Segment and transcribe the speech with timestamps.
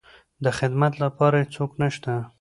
[0.43, 2.13] د خدمت لپاره يې څوک نشته.